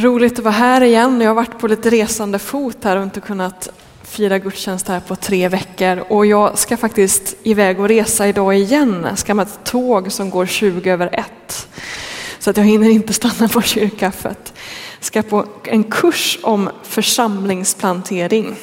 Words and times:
Roligt 0.00 0.38
att 0.38 0.44
vara 0.44 0.54
här 0.54 0.80
igen. 0.80 1.20
Jag 1.20 1.30
har 1.30 1.34
varit 1.34 1.58
på 1.58 1.66
lite 1.66 1.90
resande 1.90 2.38
fot 2.38 2.84
här 2.84 2.96
och 2.96 3.02
inte 3.02 3.20
kunnat 3.20 3.68
fira 4.02 4.38
gudstjänst 4.38 4.88
här 4.88 5.00
på 5.00 5.16
tre 5.16 5.48
veckor. 5.48 6.04
Och 6.08 6.26
jag 6.26 6.58
ska 6.58 6.76
faktiskt 6.76 7.36
iväg 7.42 7.80
och 7.80 7.88
resa 7.88 8.28
idag 8.28 8.56
igen. 8.56 9.06
Jag 9.08 9.18
ska 9.18 9.34
med 9.34 9.46
ett 9.46 9.64
tåg 9.64 10.12
som 10.12 10.30
går 10.30 10.46
20 10.46 10.90
över 10.90 11.10
ett. 11.12 11.68
Så 12.38 12.50
att 12.50 12.56
jag 12.56 12.64
hinner 12.64 12.88
inte 12.88 13.12
stanna 13.12 13.48
på 13.48 13.62
kyrkkaffet. 13.62 14.52
Jag 14.98 15.04
ska 15.04 15.22
på 15.22 15.46
en 15.64 15.84
kurs 15.84 16.38
om 16.42 16.70
församlingsplantering. 16.82 18.56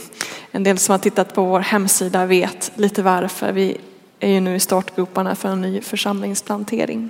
En 0.52 0.64
del 0.64 0.78
som 0.78 0.92
har 0.92 1.00
tittat 1.00 1.36
på 1.36 1.44
vår 1.44 1.60
hemsida 1.60 2.26
vet 2.26 2.72
lite 2.76 3.02
varför. 3.02 3.52
Vi 3.52 3.78
är 4.20 4.30
ju 4.30 4.40
nu 4.40 4.56
i 4.56 4.60
startgroparna 4.60 5.36
för 5.36 5.50
en 5.50 5.62
ny 5.62 5.82
församlingsplantering. 5.82 7.10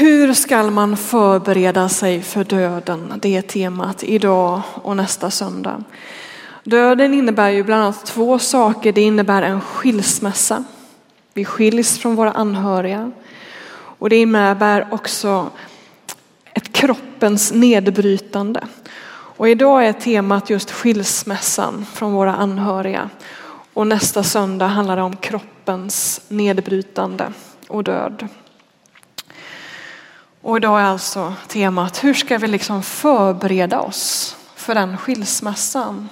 Hur 0.00 0.34
ska 0.34 0.62
man 0.62 0.96
förbereda 0.96 1.88
sig 1.88 2.22
för 2.22 2.44
döden? 2.44 3.12
Det 3.22 3.36
är 3.36 3.42
temat 3.42 4.02
idag 4.02 4.62
och 4.74 4.96
nästa 4.96 5.30
söndag. 5.30 5.84
Döden 6.64 7.14
innebär 7.14 7.50
ju 7.50 7.62
bland 7.62 7.82
annat 7.82 8.06
två 8.06 8.38
saker. 8.38 8.92
Det 8.92 9.00
innebär 9.00 9.42
en 9.42 9.60
skilsmässa. 9.60 10.64
Vi 11.34 11.44
skiljs 11.44 11.98
från 11.98 12.16
våra 12.16 12.32
anhöriga. 12.32 13.10
Och 13.72 14.10
det 14.10 14.16
innebär 14.16 14.88
också 14.90 15.50
ett 16.54 16.72
kroppens 16.72 17.52
nedbrytande. 17.52 18.60
Och 19.12 19.48
idag 19.48 19.86
är 19.86 19.92
temat 19.92 20.50
just 20.50 20.70
skilsmässan 20.70 21.86
från 21.92 22.12
våra 22.12 22.34
anhöriga. 22.34 23.10
Och 23.74 23.86
nästa 23.86 24.22
söndag 24.22 24.66
handlar 24.66 24.96
det 24.96 25.02
om 25.02 25.16
kroppens 25.16 26.20
nedbrytande 26.28 27.32
och 27.68 27.84
död. 27.84 28.28
Och 30.42 30.56
idag 30.56 30.80
är 30.80 30.84
alltså 30.84 31.34
temat 31.48 32.04
hur 32.04 32.14
ska 32.14 32.38
vi 32.38 32.48
liksom 32.48 32.82
förbereda 32.82 33.80
oss 33.80 34.36
för 34.54 34.74
den 34.74 34.96
skilsmässan? 34.96 36.08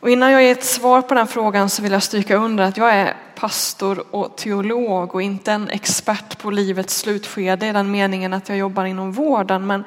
Och 0.00 0.10
innan 0.10 0.32
jag 0.32 0.42
ger 0.42 0.52
ett 0.52 0.64
svar 0.64 1.02
på 1.02 1.14
den 1.14 1.26
frågan 1.26 1.70
så 1.70 1.82
vill 1.82 1.92
jag 1.92 2.02
stryka 2.02 2.36
under 2.36 2.64
att 2.64 2.76
jag 2.76 2.94
är 2.94 3.16
pastor 3.34 4.04
och 4.10 4.36
teolog 4.36 5.14
och 5.14 5.22
inte 5.22 5.52
en 5.52 5.70
expert 5.70 6.38
på 6.38 6.50
livets 6.50 6.98
slutskede 6.98 7.66
i 7.66 7.72
den 7.72 7.90
meningen 7.90 8.32
att 8.32 8.48
jag 8.48 8.58
jobbar 8.58 8.84
inom 8.84 9.12
vården. 9.12 9.66
Men 9.66 9.84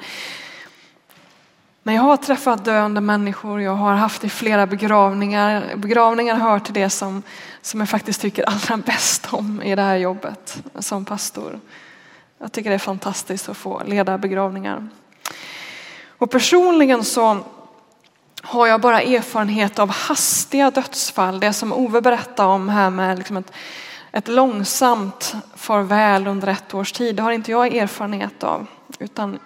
men 1.88 1.94
jag 1.94 2.02
har 2.02 2.16
träffat 2.16 2.64
döende 2.64 3.00
människor, 3.00 3.62
jag 3.62 3.74
har 3.74 3.94
haft 3.94 4.24
i 4.24 4.28
flera 4.28 4.66
begravningar. 4.66 5.76
Begravningar 5.76 6.36
hör 6.36 6.58
till 6.58 6.74
det 6.74 6.90
som, 6.90 7.22
som 7.62 7.80
jag 7.80 7.88
faktiskt 7.88 8.20
tycker 8.20 8.44
allra 8.48 8.76
bäst 8.76 9.28
om 9.30 9.62
i 9.62 9.74
det 9.74 9.82
här 9.82 9.96
jobbet 9.96 10.62
som 10.78 11.04
pastor. 11.04 11.60
Jag 12.38 12.52
tycker 12.52 12.70
det 12.70 12.76
är 12.76 12.78
fantastiskt 12.78 13.48
att 13.48 13.56
få 13.56 13.82
leda 13.86 14.18
begravningar. 14.18 14.88
Och 16.18 16.30
personligen 16.30 17.04
så 17.04 17.38
har 18.42 18.66
jag 18.66 18.80
bara 18.80 19.02
erfarenhet 19.02 19.78
av 19.78 19.90
hastiga 19.90 20.70
dödsfall. 20.70 21.40
Det 21.40 21.52
som 21.52 21.72
Ove 21.72 22.00
berättade 22.00 22.48
om 22.48 22.68
här 22.68 22.90
med 22.90 23.18
liksom 23.18 23.36
ett, 23.36 23.52
ett 24.12 24.28
långsamt 24.28 25.34
farväl 25.56 26.26
under 26.26 26.48
ett 26.48 26.74
års 26.74 26.92
tid. 26.92 27.16
Det 27.16 27.22
har 27.22 27.32
inte 27.32 27.50
jag 27.50 27.76
erfarenhet 27.76 28.42
av. 28.44 28.66
Utan 28.98 29.38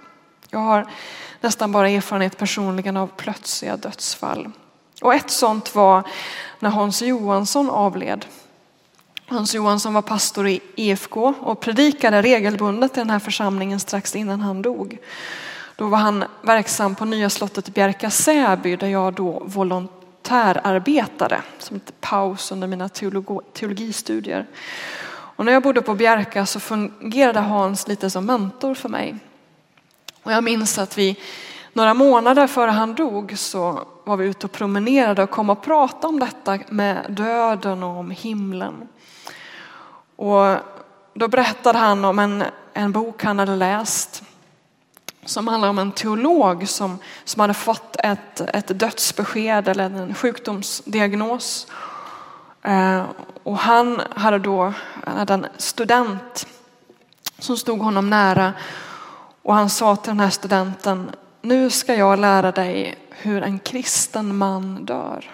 jag 0.51 0.59
har 0.59 0.87
nästan 1.43 1.73
bara 1.73 1.89
erfarenhet 1.89 2.39
personligen 2.39 2.97
av 2.97 3.07
plötsliga 3.07 3.77
dödsfall. 3.77 4.51
Och 5.03 5.15
ett 5.15 5.31
sånt 5.31 5.75
var 5.75 6.03
när 6.59 6.71
Hans 6.71 7.03
Johansson 7.03 7.71
avled. 7.71 8.27
Hans 9.27 9.55
Johansson 9.55 9.95
var 9.95 10.03
pastor 10.03 10.49
i 10.49 10.61
EFK 10.77 11.35
och 11.41 11.61
predikade 11.61 12.23
regelbundet 12.23 12.97
i 12.97 13.01
den 13.01 13.11
här 13.11 13.19
församlingen 13.19 13.81
strax 13.81 14.17
innan 14.17 14.41
han 14.41 14.63
dog. 14.63 14.99
Då 15.77 15.87
var 15.87 15.99
han 15.99 16.25
verksam 16.43 16.95
på 16.95 17.05
Nya 17.05 17.31
slottet 17.31 17.75
Bjärka 17.75 18.11
Säby 18.11 18.77
där 18.77 18.89
jag 18.89 19.15
då 19.15 19.43
volontärarbetade 19.47 21.43
som 21.59 21.77
ett 21.77 22.01
paus 22.01 22.53
under 22.53 22.67
mina 22.67 22.89
teologistudier. 23.53 24.47
Och 25.11 25.45
när 25.45 25.53
jag 25.53 25.63
bodde 25.63 25.83
på 25.83 25.95
Bjärka 25.95 26.47
så 26.47 26.61
fungerade 26.61 27.41
Hans 27.41 27.89
lite 27.89 28.11
som 28.11 28.27
mentor 28.27 28.75
för 28.75 28.89
mig. 28.89 29.19
Och 30.23 30.33
jag 30.33 30.45
minns 30.45 30.79
att 30.79 30.99
vi 30.99 31.17
några 31.73 31.95
månader 31.95 32.47
före 32.47 32.71
han 32.71 32.95
dog 32.95 33.39
så 33.39 33.87
var 34.05 34.17
vi 34.17 34.27
ute 34.27 34.47
och 34.47 34.53
promenerade 34.53 35.23
och 35.23 35.31
kom 35.31 35.51
och 35.51 35.63
pratade 35.63 36.07
om 36.07 36.21
detta 36.21 36.59
med 36.69 37.07
döden 37.09 37.83
och 37.83 37.97
om 37.97 38.11
himlen. 38.11 38.89
Och 40.17 40.57
då 41.15 41.29
berättade 41.29 41.79
han 41.79 42.05
om 42.05 42.19
en, 42.19 42.45
en 42.73 42.93
bok 42.93 43.25
han 43.25 43.39
hade 43.39 43.57
läst 43.57 44.23
som 45.25 45.49
handlar 45.49 45.69
om 45.69 45.79
en 45.79 45.93
teolog 45.93 46.69
som, 46.69 46.99
som 47.25 47.41
hade 47.41 47.55
fått 47.55 47.97
ett, 47.99 48.41
ett 48.41 48.79
dödsbesked 48.79 49.69
eller 49.69 49.85
en 49.85 50.15
sjukdomsdiagnos. 50.15 51.67
Eh, 52.63 53.05
och 53.43 53.59
han 53.59 54.03
hade 54.17 54.39
då 54.39 54.73
hade 55.07 55.35
en 55.35 55.47
student 55.59 56.47
som 57.39 57.57
stod 57.57 57.81
honom 57.81 58.11
nära 58.11 58.53
och 59.43 59.55
han 59.55 59.71
sa 59.71 59.97
till 59.97 60.11
den 60.11 60.21
här 60.21 60.31
studenten, 60.31 61.11
nu 61.43 61.71
ska 61.71 61.95
jag 61.95 62.19
lära 62.19 62.53
dig 62.53 62.99
hur 63.11 63.43
en 63.43 63.59
kristen 63.59 64.37
man 64.37 64.85
dör. 64.85 65.31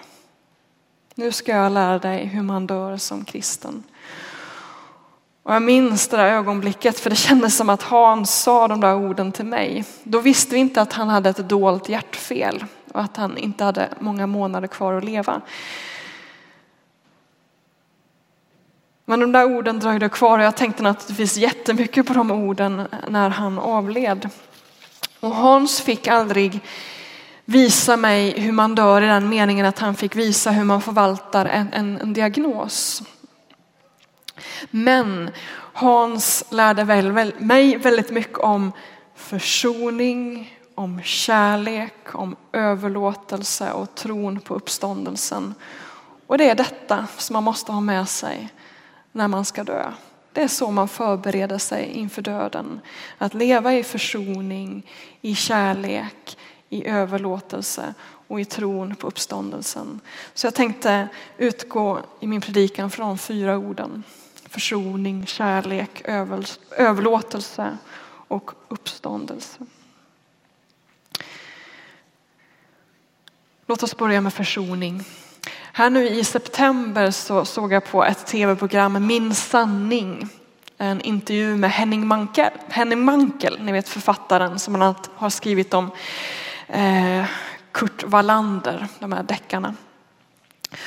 Nu 1.15 1.31
ska 1.31 1.51
jag 1.51 1.71
lära 1.71 1.99
dig 1.99 2.25
hur 2.25 2.41
man 2.41 2.67
dör 2.67 2.97
som 2.97 3.25
kristen. 3.25 3.83
Och 5.43 5.55
jag 5.55 5.61
minns 5.61 6.07
det 6.07 6.17
där 6.17 6.25
ögonblicket 6.25 6.99
för 6.99 7.09
det 7.09 7.15
kändes 7.15 7.57
som 7.57 7.69
att 7.69 7.83
Hans 7.83 8.41
sa 8.41 8.67
de 8.67 8.81
där 8.81 8.95
orden 8.95 9.31
till 9.31 9.45
mig. 9.45 9.85
Då 10.03 10.19
visste 10.19 10.53
vi 10.53 10.59
inte 10.59 10.81
att 10.81 10.93
han 10.93 11.09
hade 11.09 11.29
ett 11.29 11.49
dolt 11.49 11.89
hjärtfel 11.89 12.65
och 12.93 13.01
att 13.01 13.17
han 13.17 13.37
inte 13.37 13.63
hade 13.63 13.89
många 13.99 14.27
månader 14.27 14.67
kvar 14.67 14.93
att 14.93 15.03
leva. 15.03 15.41
Men 19.09 19.19
de 19.19 19.31
där 19.31 19.45
orden 19.45 19.79
dröjde 19.79 20.09
kvar 20.09 20.39
och 20.39 20.45
jag 20.45 20.57
tänkte 20.57 20.83
naturligtvis 20.83 21.37
jättemycket 21.37 22.07
på 22.07 22.13
de 22.13 22.31
orden 22.31 22.87
när 23.07 23.29
han 23.29 23.59
avled. 23.59 24.29
Och 25.19 25.35
Hans 25.35 25.81
fick 25.81 26.07
aldrig 26.07 26.59
visa 27.45 27.97
mig 27.97 28.39
hur 28.39 28.51
man 28.51 28.75
dör 28.75 29.01
i 29.01 29.05
den 29.05 29.29
meningen 29.29 29.65
att 29.65 29.79
han 29.79 29.95
fick 29.95 30.15
visa 30.15 30.51
hur 30.51 30.63
man 30.63 30.81
förvaltar 30.81 31.45
en, 31.45 31.73
en, 31.73 31.97
en 32.01 32.13
diagnos. 32.13 33.03
Men 34.69 35.31
Hans 35.73 36.43
lärde 36.49 36.83
väl, 36.83 37.33
mig 37.37 37.77
väldigt 37.77 38.11
mycket 38.11 38.39
om 38.39 38.71
försoning, 39.15 40.53
om 40.75 41.01
kärlek, 41.03 42.15
om 42.15 42.35
överlåtelse 42.51 43.71
och 43.71 43.95
tron 43.95 44.39
på 44.39 44.55
uppståndelsen. 44.55 45.53
Och 46.27 46.37
det 46.37 46.49
är 46.49 46.55
detta 46.55 47.07
som 47.17 47.33
man 47.33 47.43
måste 47.43 47.71
ha 47.71 47.81
med 47.81 48.09
sig 48.09 48.49
när 49.11 49.27
man 49.27 49.45
ska 49.45 49.63
dö. 49.63 49.91
Det 50.33 50.41
är 50.41 50.47
så 50.47 50.71
man 50.71 50.87
förbereder 50.87 51.57
sig 51.57 51.85
inför 51.85 52.21
döden. 52.21 52.79
Att 53.17 53.33
leva 53.33 53.73
i 53.73 53.83
försoning, 53.83 54.91
i 55.21 55.35
kärlek, 55.35 56.37
i 56.69 56.87
överlåtelse 56.87 57.93
och 58.01 58.41
i 58.41 58.45
tron 58.45 58.95
på 58.95 59.07
uppståndelsen. 59.07 59.99
Så 60.33 60.47
jag 60.47 60.55
tänkte 60.55 61.07
utgå 61.37 61.99
i 62.19 62.27
min 62.27 62.41
predikan 62.41 62.91
från 62.91 63.07
de 63.07 63.17
fyra 63.17 63.57
orden. 63.57 64.03
Försoning, 64.49 65.25
kärlek, 65.25 66.01
överlåtelse 66.77 67.77
och 68.27 68.51
uppståndelse. 68.67 69.59
Låt 73.65 73.83
oss 73.83 73.97
börja 73.97 74.21
med 74.21 74.33
försoning. 74.33 75.03
Här 75.79 75.89
nu 75.89 76.09
i 76.09 76.23
september 76.23 77.11
så 77.11 77.45
såg 77.45 77.73
jag 77.73 77.85
på 77.85 78.05
ett 78.05 78.25
tv-program, 78.25 79.07
Min 79.07 79.35
sanning. 79.35 80.29
En 80.77 81.01
intervju 81.01 81.55
med 81.55 81.71
Henning 81.71 82.07
Mankel, 82.07 82.49
Henning 82.69 83.05
Mankel 83.05 83.59
ni 83.61 83.71
vet 83.71 83.89
författaren 83.89 84.59
som 84.59 84.73
bland 84.73 84.83
annat 84.83 85.09
har 85.15 85.29
skrivit 85.29 85.73
om 85.73 85.91
eh, 86.67 87.25
Kurt 87.71 88.03
Wallander, 88.03 88.87
de 88.99 89.11
här 89.11 89.23
deckarna. 89.23 89.75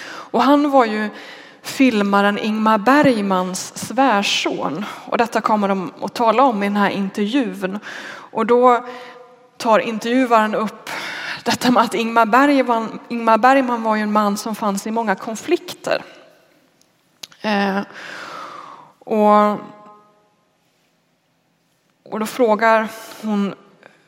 Och 0.04 0.42
han 0.42 0.70
var 0.70 0.84
ju 0.84 1.10
filmaren 1.62 2.38
Ingmar 2.38 2.78
Bergmans 2.78 3.78
svärson. 3.78 4.84
Och 5.06 5.18
detta 5.18 5.40
kommer 5.40 5.68
de 5.68 5.92
att 6.02 6.14
tala 6.14 6.42
om 6.42 6.62
i 6.62 6.66
den 6.66 6.76
här 6.76 6.90
intervjun. 6.90 7.78
Och 8.08 8.46
då 8.46 8.86
tar 9.56 9.78
intervjuaren 9.78 10.54
upp 10.54 10.90
detta 11.44 11.70
med 11.70 11.82
att 11.82 11.94
Ingmar 11.94 12.26
Bergman, 12.26 12.98
Ingmar 13.08 13.38
Bergman 13.38 13.82
var 13.82 13.96
ju 13.96 14.02
en 14.02 14.12
man 14.12 14.36
som 14.36 14.54
fanns 14.54 14.86
i 14.86 14.90
många 14.90 15.14
konflikter. 15.14 16.04
Eh, 17.40 17.80
och, 18.98 19.52
och 22.02 22.20
då 22.20 22.26
frågar 22.26 22.88
hon 23.22 23.54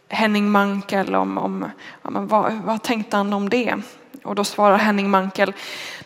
Henning 0.08 0.50
Mankel 0.50 1.14
om, 1.14 1.38
om 1.38 1.70
ja, 2.02 2.10
vad, 2.10 2.52
vad 2.52 2.82
tänkte 2.82 3.16
han 3.16 3.32
om 3.32 3.48
det? 3.48 3.74
Och 4.24 4.34
då 4.34 4.44
svarar 4.44 4.76
Henning 4.76 5.10
Mankel, 5.10 5.52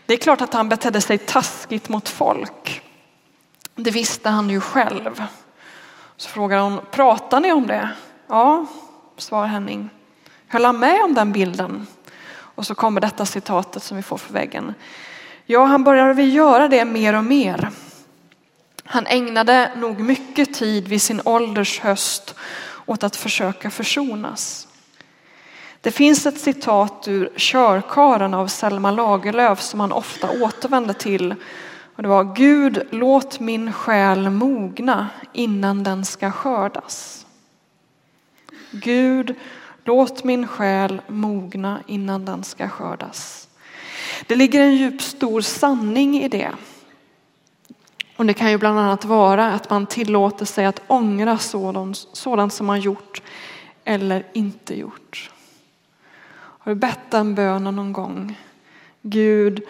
det 0.07 0.15
är 0.15 0.19
klart 0.19 0.41
att 0.41 0.55
han 0.55 0.69
betedde 0.69 1.01
sig 1.01 1.19
taskigt 1.19 1.89
mot 1.89 2.09
folk. 2.09 2.83
Det 3.75 3.91
visste 3.91 4.29
han 4.29 4.51
ju 4.51 4.61
själv. 4.61 5.23
Så 6.17 6.29
frågar 6.29 6.59
hon, 6.59 6.81
pratar 6.91 7.41
ni 7.41 7.53
om 7.53 7.67
det? 7.67 7.89
Ja, 8.27 8.67
svarar 9.17 9.47
Henning. 9.47 9.91
Höll 10.49 10.65
han 10.65 10.79
med 10.79 11.05
om 11.05 11.15
den 11.15 11.33
bilden? 11.33 11.87
Och 12.31 12.67
så 12.67 12.75
kommer 12.75 13.01
detta 13.01 13.27
citatet 13.27 13.83
som 13.83 13.97
vi 13.97 14.03
får 14.03 14.19
för 14.19 14.33
väggen. 14.33 14.75
Ja, 15.47 15.65
han 15.65 15.85
började 15.85 16.15
väl 16.15 16.35
göra 16.35 16.69
det 16.69 16.85
mer 16.85 17.15
och 17.15 17.25
mer. 17.25 17.71
Han 18.85 19.07
ägnade 19.07 19.73
nog 19.77 20.01
mycket 20.01 20.55
tid 20.55 20.89
vid 20.89 21.03
sin 21.03 21.21
ålders 21.25 21.81
höst 21.81 22.35
åt 22.87 23.03
att 23.03 23.17
försöka 23.17 23.71
försonas. 23.71 24.69
Det 25.81 25.91
finns 25.91 26.27
ett 26.27 26.41
citat 26.41 27.09
ur 27.09 27.33
Körkaren 27.37 28.35
av 28.35 28.47
Selma 28.47 28.91
Lagerlöf 28.91 29.61
som 29.61 29.81
han 29.81 29.93
ofta 29.93 30.31
återvände 30.31 30.95
till. 30.95 31.35
Och 31.97 32.03
det 32.03 32.09
var 32.09 32.35
Gud, 32.35 32.87
låt 32.91 33.41
min 33.41 33.73
själ 33.73 34.31
mogna 34.31 35.09
innan 35.33 35.85
den 35.85 36.05
ska 36.05 36.31
skördas. 36.31 37.27
Gud, 38.71 39.35
låt 39.89 40.25
min 40.25 40.47
själ 40.47 41.03
mogna 41.07 41.83
innan 41.87 42.25
den 42.25 42.45
ska 42.45 42.69
skördas. 42.69 43.49
Det 44.27 44.37
ligger 44.37 44.61
en 44.61 44.77
djup 44.77 45.03
stor 45.03 45.41
sanning 45.41 46.23
i 46.23 46.29
det. 46.29 46.51
Och 48.17 48.27
det 48.27 48.35
kan 48.35 48.51
ju 48.51 48.59
bland 48.59 48.79
annat 48.79 49.05
vara 49.05 49.53
att 49.53 49.71
man 49.71 49.87
tillåter 49.87 50.45
sig 50.45 50.67
att 50.67 50.83
ångra 50.87 51.39
sådant, 51.39 51.97
sådant 52.13 52.53
som 52.53 52.67
man 52.67 52.81
gjort 52.81 53.23
eller 53.85 54.27
inte 54.33 54.79
gjort. 54.79 55.31
Har 56.35 56.73
du 56.73 56.81
bett 56.81 57.11
den 57.11 57.35
bönen 57.35 57.77
någon 57.77 57.93
gång? 57.93 58.39
Gud, 59.03 59.63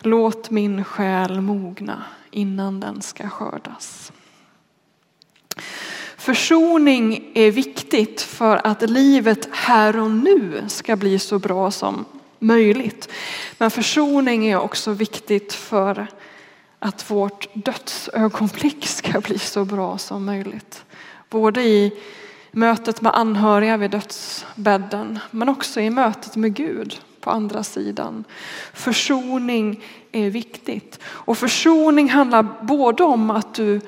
låt 0.00 0.50
min 0.50 0.84
själ 0.84 1.40
mogna 1.40 2.02
innan 2.30 2.80
den 2.80 3.02
ska 3.02 3.28
skördas. 3.28 4.12
Försoning 6.26 7.30
är 7.34 7.50
viktigt 7.50 8.22
för 8.22 8.66
att 8.66 8.90
livet 8.90 9.48
här 9.52 10.00
och 10.00 10.10
nu 10.10 10.64
ska 10.68 10.96
bli 10.96 11.18
så 11.18 11.38
bra 11.38 11.70
som 11.70 12.04
möjligt. 12.38 13.08
Men 13.58 13.70
försoning 13.70 14.46
är 14.46 14.60
också 14.60 14.90
viktigt 14.90 15.52
för 15.52 16.06
att 16.78 17.10
vårt 17.10 17.48
dödsögonblick 17.54 18.86
ska 18.86 19.20
bli 19.20 19.38
så 19.38 19.64
bra 19.64 19.98
som 19.98 20.24
möjligt. 20.24 20.84
Både 21.30 21.62
i 21.62 21.92
mötet 22.50 23.00
med 23.00 23.16
anhöriga 23.16 23.76
vid 23.76 23.90
dödsbädden 23.90 25.18
men 25.30 25.48
också 25.48 25.80
i 25.80 25.90
mötet 25.90 26.36
med 26.36 26.54
Gud 26.54 27.00
på 27.20 27.30
andra 27.30 27.62
sidan. 27.62 28.24
Försoning 28.72 29.84
är 30.12 30.30
viktigt. 30.30 30.98
Och 31.04 31.38
försoning 31.38 32.08
handlar 32.10 32.46
både 32.62 33.02
om 33.02 33.30
att 33.30 33.54
du 33.54 33.80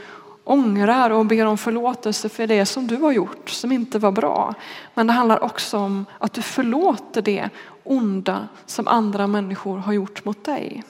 ångrar 0.51 1.11
och 1.11 1.27
ber 1.27 1.47
om 1.47 1.59
förlåtelse 1.59 2.29
för 2.29 2.47
det 2.47 2.67
som 2.67 2.87
du 2.87 2.97
har 2.97 3.13
gjort 3.13 3.51
som 3.51 3.73
inte 3.73 3.99
var 3.99 4.13
bra. 4.13 4.55
Men 4.95 5.07
det 5.07 5.13
handlar 5.13 5.45
också 5.45 5.79
om 5.79 6.07
att 6.19 6.33
du 6.33 6.43
förlåter 6.43 7.23
det 7.23 7.51
onda 7.85 8.49
som 8.67 8.89
andra 8.89 9.27
människor 9.27 9.79
har 9.79 9.93
gjort 9.93 10.25
mot 10.25 10.45
dig. 10.45 10.83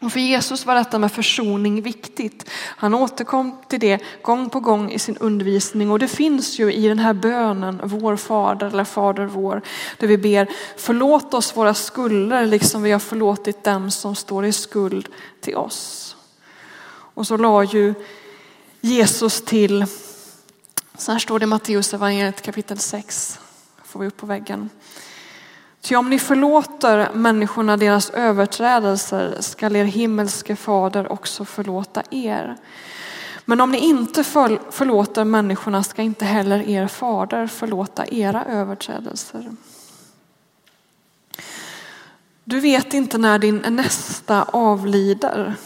Och 0.00 0.12
för 0.12 0.20
Jesus 0.20 0.66
var 0.66 0.74
detta 0.74 0.98
med 0.98 1.12
försoning 1.12 1.82
viktigt. 1.82 2.50
Han 2.76 2.94
återkom 2.94 3.56
till 3.68 3.80
det 3.80 4.02
gång 4.22 4.50
på 4.50 4.60
gång 4.60 4.90
i 4.90 4.98
sin 4.98 5.16
undervisning 5.16 5.90
och 5.90 5.98
det 5.98 6.08
finns 6.08 6.58
ju 6.58 6.72
i 6.72 6.88
den 6.88 6.98
här 6.98 7.14
bönen, 7.14 7.80
vår 7.84 8.16
fader 8.16 8.66
eller 8.66 8.84
fader 8.84 9.24
vår, 9.24 9.62
där 9.98 10.06
vi 10.06 10.18
ber 10.18 10.48
förlåt 10.76 11.34
oss 11.34 11.56
våra 11.56 11.74
skulder 11.74 12.46
liksom 12.46 12.82
vi 12.82 12.92
har 12.92 12.98
förlåtit 12.98 13.64
dem 13.64 13.90
som 13.90 14.14
står 14.14 14.46
i 14.46 14.52
skuld 14.52 15.08
till 15.40 15.56
oss. 15.56 16.07
Och 17.18 17.26
så 17.26 17.36
la 17.36 17.64
ju 17.64 17.94
Jesus 18.80 19.42
till, 19.42 19.86
så 20.98 21.12
här 21.12 21.18
står 21.18 21.38
det 21.38 21.44
i 21.44 21.46
Matteus 21.46 21.94
evangeliet 21.94 22.42
kapitel 22.42 22.78
6, 22.78 23.38
får 23.84 24.00
vi 24.00 24.06
upp 24.06 24.16
på 24.16 24.26
väggen. 24.26 24.70
Ty 25.80 25.96
om 25.96 26.10
ni 26.10 26.18
förlåter 26.18 27.12
människorna 27.14 27.76
deras 27.76 28.10
överträdelser 28.10 29.36
skall 29.40 29.76
er 29.76 29.84
himmelske 29.84 30.56
fader 30.56 31.12
också 31.12 31.44
förlåta 31.44 32.02
er. 32.10 32.56
Men 33.44 33.60
om 33.60 33.72
ni 33.72 33.78
inte 33.78 34.24
förlåter 34.70 35.24
människorna 35.24 35.82
ska 35.82 36.02
inte 36.02 36.24
heller 36.24 36.68
er 36.68 36.86
fader 36.86 37.46
förlåta 37.46 38.06
era 38.06 38.44
överträdelser. 38.44 39.50
Du 42.44 42.60
vet 42.60 42.94
inte 42.94 43.18
när 43.18 43.38
din 43.38 43.64
nästa 43.68 44.42
avlider. 44.42 45.56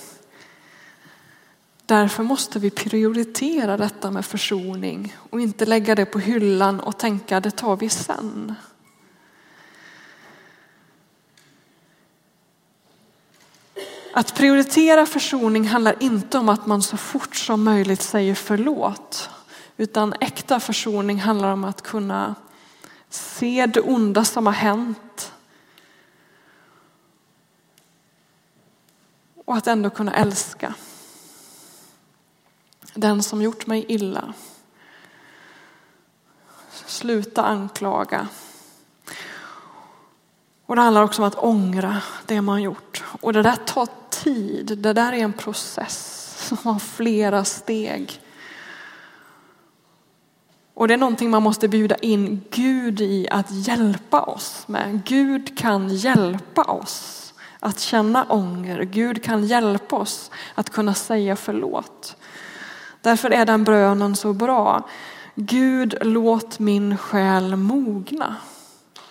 Därför 1.93 2.23
måste 2.23 2.59
vi 2.59 2.71
prioritera 2.71 3.77
detta 3.77 4.11
med 4.11 4.27
försoning 4.27 5.17
och 5.31 5.41
inte 5.41 5.67
lägga 5.67 5.95
det 5.95 6.05
på 6.05 6.19
hyllan 6.19 6.81
och 6.81 6.99
tänka 6.99 7.41
det 7.41 7.51
tar 7.51 7.77
vi 7.77 7.89
sen. 7.89 8.55
Att 14.13 14.35
prioritera 14.35 15.07
försoning 15.07 15.69
handlar 15.69 16.03
inte 16.03 16.39
om 16.39 16.49
att 16.49 16.67
man 16.67 16.83
så 16.83 16.97
fort 16.97 17.37
som 17.37 17.65
möjligt 17.65 18.03
säger 18.03 18.35
förlåt. 18.35 19.31
Utan 19.77 20.15
äkta 20.21 20.61
försoning 20.61 21.21
handlar 21.21 21.53
om 21.53 21.65
att 21.65 21.83
kunna 21.83 22.35
se 23.11 23.67
det 23.67 23.81
onda 23.81 24.25
som 24.25 24.47
har 24.47 24.53
hänt. 24.53 25.33
Och 29.45 29.57
att 29.57 29.67
ändå 29.67 29.91
kunna 29.91 30.15
älska. 30.15 30.75
Den 33.03 33.23
som 33.23 33.43
gjort 33.43 33.67
mig 33.67 33.85
illa. 33.89 34.33
Sluta 36.71 37.43
anklaga. 37.43 38.29
Och 40.67 40.77
det 40.77 40.83
handlar 40.83 41.03
också 41.03 41.23
om 41.23 41.29
att 41.29 41.35
ångra 41.35 42.03
det 42.27 42.41
man 42.41 42.63
gjort. 42.63 43.05
Och 43.21 43.33
det 43.33 43.43
där 43.43 43.57
tar 43.57 43.89
tid. 44.11 44.79
Det 44.79 44.93
där 44.93 45.13
är 45.13 45.17
en 45.17 45.33
process 45.33 46.29
som 46.49 46.59
har 46.63 46.79
flera 46.79 47.45
steg. 47.45 48.21
Och 50.75 50.89
det 50.89 50.95
är 50.95 50.99
någonting 50.99 51.31
man 51.31 51.43
måste 51.43 51.69
bjuda 51.69 51.97
in 51.97 52.43
Gud 52.51 53.01
i 53.01 53.29
att 53.31 53.51
hjälpa 53.51 54.21
oss 54.21 54.65
med. 54.69 55.05
Gud 55.05 55.59
kan 55.59 55.89
hjälpa 55.89 56.63
oss 56.63 57.35
att 57.61 57.81
känna 57.81 58.25
ånger. 58.25 58.83
Gud 58.83 59.25
kan 59.25 59.47
hjälpa 59.47 59.97
oss 59.97 60.31
att 60.55 60.71
kunna 60.71 60.95
säga 60.95 61.37
förlåt. 61.37 62.17
Därför 63.03 63.31
är 63.31 63.47
den 63.47 63.65
brönen 63.65 64.17
så 64.17 64.33
bra. 64.33 64.89
Gud 65.35 65.95
låt 66.01 66.59
min 66.59 66.99
själ 66.99 67.57
mogna 67.57 68.37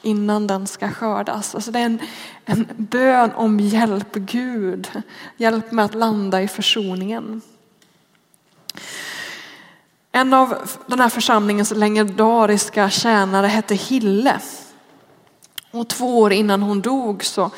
innan 0.01 0.47
den 0.47 0.67
ska 0.67 0.91
skördas. 0.91 1.55
Alltså 1.55 1.71
det 1.71 1.79
är 1.79 1.85
en, 1.85 1.99
en 2.45 2.67
bön 2.77 3.31
om 3.35 3.59
hjälp 3.59 4.13
Gud. 4.13 4.89
Hjälp 5.37 5.71
med 5.71 5.85
att 5.85 5.95
landa 5.95 6.41
i 6.41 6.47
försoningen. 6.47 7.41
En 10.11 10.33
av 10.33 10.69
den 10.87 10.99
här 10.99 11.09
församlingens 11.09 11.71
legendariska 11.71 12.89
tjänare 12.89 13.47
hette 13.47 13.75
Hille. 13.75 14.39
Och 15.71 15.87
två 15.87 16.19
år 16.19 16.33
innan 16.33 16.61
hon 16.61 16.81
dog 16.81 17.23
så, 17.23 17.51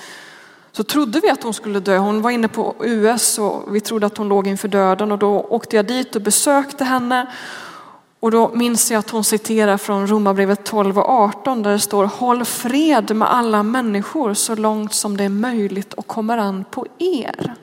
så 0.76 0.84
trodde 0.84 1.20
vi 1.20 1.30
att 1.30 1.44
hon 1.44 1.54
skulle 1.54 1.80
dö. 1.80 1.98
Hon 1.98 2.22
var 2.22 2.32
inne 2.32 2.48
på 2.48 2.76
US 2.80 3.40
och 3.40 3.76
vi 3.76 3.82
trodde 3.82 4.06
att 4.06 4.18
hon 4.18 4.28
låg 4.28 4.48
inför 4.48 4.68
döden 4.68 5.12
och 5.12 5.18
då 5.20 5.42
åkte 5.42 5.76
jag 5.76 5.88
dit 5.88 6.16
och 6.16 6.22
besökte 6.22 6.84
henne. 6.84 7.34
Och 8.20 8.32
då 8.32 8.52
minns 8.54 8.92
jag 8.92 9.00
att 9.00 9.10
hon 9.10 9.24
citerar 9.24 9.78
från 9.78 10.08
Romarbrevet 10.08 10.66
12 10.66 11.00
och 11.00 11.10
18 11.10 11.64
där 11.64 11.72
det 11.72 11.80
står 11.80 12.06
håll 12.06 12.46
fred 12.46 13.16
med 13.16 13.34
alla 13.34 13.64
människor 13.64 14.34
så 14.34 14.56
långt 14.56 14.94
som 14.94 15.18
det 15.18 15.24
är 15.24 15.30
möjligt 15.30 15.94
och 15.94 16.08
kommer 16.08 16.38
an 16.38 16.66
på 16.72 16.88
er. 16.98 17.56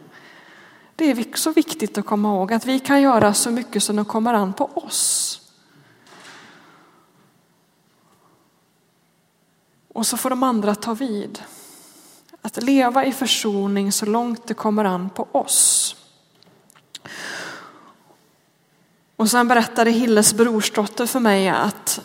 Det 0.97 1.11
är 1.11 1.37
så 1.37 1.52
viktigt 1.52 1.99
att 1.99 2.07
komma 2.07 2.29
ihåg 2.29 2.52
att 2.52 2.67
vi 2.67 2.79
kan 2.79 3.02
göra 3.02 3.35
så 3.35 3.50
mycket 3.50 3.83
som 3.83 3.97
det 3.97 4.05
kommer 4.05 4.35
an 4.35 4.52
på 4.52 4.71
oss. 4.75 5.40
Och 9.93 10.07
så 10.07 10.17
får 10.17 10.31
de 10.31 10.43
andra 10.43 10.75
ta 10.75 10.95
vid. 10.95 11.38
Att 12.42 12.62
leva 12.62 13.04
i 13.04 13.12
försoning 13.12 13.92
så 13.92 14.06
långt 14.06 14.47
det 14.47 14.54
kommer 14.54 14.85
an 14.85 15.11
på 15.11 15.28
oss. 15.32 15.97
Och 19.16 19.30
sen 19.30 19.49
berättade 19.49 19.90
Hilles 19.90 20.35
brorsdotter 20.35 21.06
för 21.06 21.20
mig 21.20 21.49
att 21.49 22.00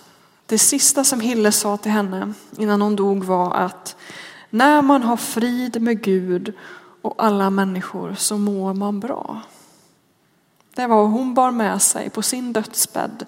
det 0.45 0.57
sista 0.57 1.03
som 1.03 1.19
Hille 1.19 1.51
sa 1.51 1.77
till 1.77 1.91
henne 1.91 2.33
innan 2.57 2.81
hon 2.81 2.95
dog 2.95 3.23
var 3.23 3.53
att 3.53 3.95
när 4.49 4.81
man 4.81 5.03
har 5.03 5.17
frid 5.17 5.81
med 5.81 6.01
Gud 6.01 6.53
och 7.01 7.13
alla 7.17 7.49
människor 7.49 8.15
så 8.17 8.37
mår 8.37 8.73
man 8.73 8.99
bra. 8.99 9.41
Det 10.75 10.87
var 10.87 10.97
vad 10.97 11.11
hon 11.11 11.33
bar 11.33 11.51
med 11.51 11.81
sig 11.81 12.09
på 12.09 12.21
sin 12.21 12.53
dödsbädd. 12.53 13.25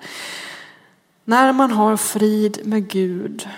När 1.26 1.54
man 1.54 1.72
har 1.72 1.98
frid 1.98 2.60
med 2.64 2.88
Gud 2.88 3.50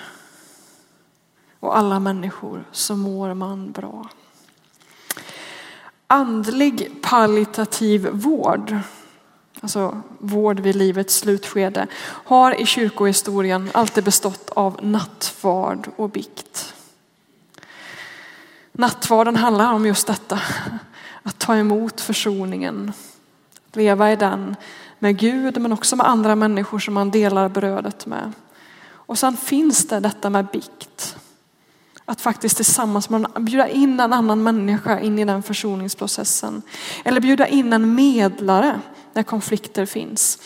och 1.59 1.77
alla 1.77 1.99
människor 1.99 2.63
så 2.71 2.95
mår 2.95 3.33
man 3.33 3.71
bra. 3.71 4.09
Andlig 6.07 7.01
palliativ 7.01 8.09
vård, 8.11 8.77
alltså 9.61 10.01
vård 10.19 10.59
vid 10.59 10.75
livets 10.75 11.15
slutskede, 11.15 11.87
har 12.01 12.61
i 12.61 12.65
kyrkohistorien 12.65 13.69
alltid 13.73 14.03
bestått 14.03 14.49
av 14.49 14.79
nattvard 14.85 15.89
och 15.95 16.09
bikt. 16.09 16.73
Nattvarden 18.71 19.35
handlar 19.35 19.73
om 19.73 19.85
just 19.85 20.07
detta, 20.07 20.39
att 21.23 21.39
ta 21.39 21.55
emot 21.55 22.01
försoningen, 22.01 22.93
leva 23.71 24.11
i 24.11 24.15
den 24.15 24.55
med 24.99 25.17
Gud 25.17 25.61
men 25.61 25.73
också 25.73 25.95
med 25.95 26.07
andra 26.07 26.35
människor 26.35 26.79
som 26.79 26.93
man 26.93 27.11
delar 27.11 27.49
brödet 27.49 28.05
med. 28.05 28.31
Och 28.91 29.19
sen 29.19 29.37
finns 29.37 29.87
det 29.87 29.99
detta 29.99 30.29
med 30.29 30.45
bikt. 30.45 31.18
Att 32.09 32.21
faktiskt 32.21 32.55
tillsammans 32.55 33.09
med 33.09 33.27
bjuda 33.39 33.67
in 33.67 33.99
en 33.99 34.13
annan 34.13 34.43
människa 34.43 34.99
in 34.99 35.19
i 35.19 35.25
den 35.25 35.43
försoningsprocessen. 35.43 36.61
Eller 37.05 37.21
bjuda 37.21 37.47
in 37.47 37.73
en 37.73 37.95
medlare 37.95 38.79
när 39.13 39.23
konflikter 39.23 39.85
finns. 39.85 40.39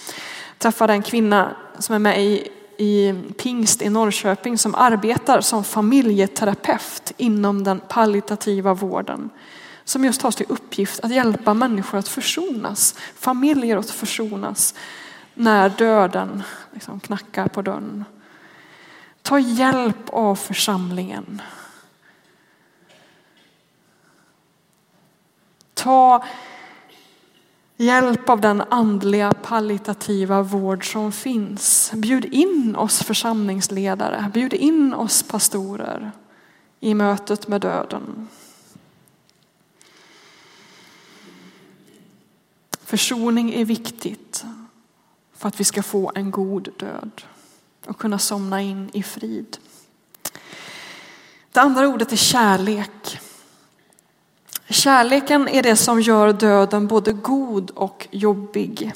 Jag 0.50 0.60
träffade 0.60 0.94
en 0.94 1.02
kvinna 1.02 1.56
som 1.80 1.96
är 1.96 2.00
med 2.00 2.24
i, 2.24 2.48
i 2.78 3.14
Pingst 3.38 3.82
i 3.82 3.90
Norrköping 3.90 4.58
som 4.58 4.76
arbetar 4.76 5.42
som 5.42 5.64
familjeterapeut 5.64 7.14
inom 7.18 7.64
den 7.64 7.80
palliativa 7.90 8.74
vården. 8.74 9.30
Som 9.84 10.06
just 10.06 10.22
har 10.22 10.32
till 10.32 10.46
uppgift 10.50 11.00
att 11.00 11.12
hjälpa 11.12 11.54
människor 11.54 11.98
att 11.98 12.08
försonas, 12.08 12.96
familjer 13.16 13.78
att 13.78 13.90
försonas 13.90 14.76
när 15.34 15.70
döden 15.70 16.44
liksom 16.74 17.00
knackar 17.00 17.48
på 17.48 17.62
dörren. 17.62 18.06
Ta 19.24 19.40
hjälp 19.40 20.10
av 20.10 20.36
församlingen. 20.36 21.42
Ta 25.74 26.24
hjälp 27.78 28.30
av 28.30 28.42
den 28.42 28.62
andliga 28.62 29.34
palliativa 29.34 30.42
vård 30.42 30.92
som 30.92 31.12
finns. 31.12 31.92
Bjud 31.96 32.26
in 32.26 32.76
oss 32.76 33.04
församlingsledare, 33.04 34.32
bjud 34.34 34.54
in 34.54 34.94
oss 34.94 35.24
pastorer 35.24 36.12
i 36.80 36.94
mötet 36.94 37.48
med 37.48 37.62
döden. 37.62 38.28
Försoning 42.80 43.54
är 43.54 43.66
viktigt 43.66 44.46
för 45.34 45.48
att 45.48 45.60
vi 45.60 45.64
ska 45.64 45.84
få 45.84 46.12
en 46.16 46.32
god 46.32 46.70
död 46.78 47.22
och 47.88 47.98
kunna 47.98 48.20
somna 48.20 48.62
in 48.62 48.90
i 48.94 49.04
frid. 49.04 49.58
Det 51.52 51.60
andra 51.60 51.88
ordet 51.88 52.12
är 52.12 52.18
kärlek. 52.18 53.20
Kärleken 54.70 55.48
är 55.48 55.64
det 55.64 55.76
som 55.76 56.02
gör 56.02 56.34
döden 56.34 56.88
både 56.88 57.14
god 57.14 57.70
och 57.70 58.08
jobbig. 58.12 58.94